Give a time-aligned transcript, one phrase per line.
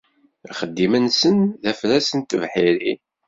[0.49, 3.01] Axeddim-nsen d afras n tebḥirin.